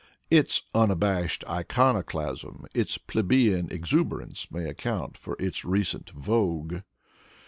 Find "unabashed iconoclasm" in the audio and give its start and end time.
0.73-2.65